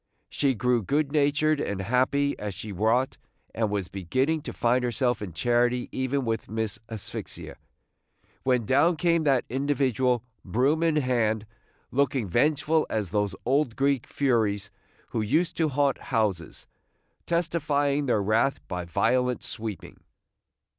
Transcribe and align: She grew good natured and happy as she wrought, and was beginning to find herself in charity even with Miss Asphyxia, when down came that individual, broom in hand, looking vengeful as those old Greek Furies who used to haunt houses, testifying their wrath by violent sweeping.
She 0.31 0.55
grew 0.55 0.81
good 0.81 1.11
natured 1.11 1.59
and 1.59 1.79
happy 1.79 2.33
as 2.39 2.55
she 2.55 2.71
wrought, 2.71 3.17
and 3.53 3.69
was 3.69 3.87
beginning 3.87 4.41
to 4.41 4.51
find 4.51 4.83
herself 4.83 5.21
in 5.21 5.31
charity 5.31 5.89
even 5.91 6.25
with 6.25 6.49
Miss 6.49 6.79
Asphyxia, 6.89 7.57
when 8.41 8.65
down 8.65 8.95
came 8.97 9.25
that 9.25 9.45
individual, 9.47 10.23
broom 10.43 10.81
in 10.81 10.95
hand, 10.95 11.45
looking 11.91 12.27
vengeful 12.27 12.87
as 12.89 13.11
those 13.11 13.35
old 13.45 13.75
Greek 13.75 14.07
Furies 14.07 14.71
who 15.09 15.21
used 15.21 15.55
to 15.57 15.69
haunt 15.69 15.99
houses, 15.99 16.65
testifying 17.27 18.07
their 18.07 18.23
wrath 18.23 18.59
by 18.67 18.85
violent 18.85 19.43
sweeping. 19.43 19.99